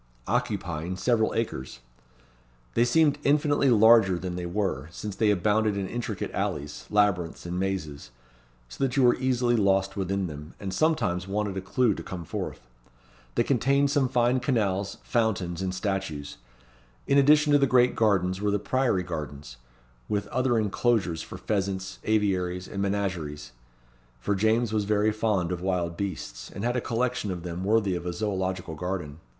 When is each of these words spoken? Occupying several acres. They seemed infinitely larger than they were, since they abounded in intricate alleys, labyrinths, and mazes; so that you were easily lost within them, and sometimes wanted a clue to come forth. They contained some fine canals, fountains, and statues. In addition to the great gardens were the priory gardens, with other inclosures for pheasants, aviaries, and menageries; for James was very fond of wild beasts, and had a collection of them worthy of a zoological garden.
Occupying 0.25 0.97
several 0.97 1.31
acres. 1.35 1.79
They 2.73 2.85
seemed 2.85 3.19
infinitely 3.23 3.69
larger 3.69 4.17
than 4.17 4.35
they 4.35 4.47
were, 4.47 4.89
since 4.91 5.15
they 5.15 5.29
abounded 5.29 5.77
in 5.77 5.87
intricate 5.87 6.31
alleys, 6.31 6.87
labyrinths, 6.89 7.45
and 7.45 7.59
mazes; 7.59 8.09
so 8.67 8.83
that 8.83 8.97
you 8.97 9.03
were 9.03 9.13
easily 9.17 9.55
lost 9.55 9.95
within 9.95 10.25
them, 10.25 10.55
and 10.59 10.73
sometimes 10.73 11.27
wanted 11.27 11.55
a 11.55 11.61
clue 11.61 11.93
to 11.93 12.01
come 12.01 12.25
forth. 12.25 12.61
They 13.35 13.43
contained 13.43 13.91
some 13.91 14.09
fine 14.09 14.39
canals, 14.39 14.97
fountains, 15.03 15.61
and 15.61 15.71
statues. 15.71 16.37
In 17.05 17.19
addition 17.19 17.53
to 17.53 17.59
the 17.59 17.67
great 17.67 17.95
gardens 17.95 18.41
were 18.41 18.49
the 18.49 18.57
priory 18.57 19.03
gardens, 19.03 19.57
with 20.09 20.25
other 20.29 20.57
inclosures 20.57 21.21
for 21.21 21.37
pheasants, 21.37 21.99
aviaries, 22.05 22.67
and 22.67 22.81
menageries; 22.81 23.51
for 24.19 24.33
James 24.33 24.73
was 24.73 24.85
very 24.85 25.11
fond 25.11 25.51
of 25.51 25.61
wild 25.61 25.95
beasts, 25.95 26.49
and 26.49 26.63
had 26.63 26.75
a 26.75 26.81
collection 26.81 27.29
of 27.29 27.43
them 27.43 27.63
worthy 27.63 27.93
of 27.95 28.07
a 28.07 28.13
zoological 28.13 28.73
garden. 28.73 29.19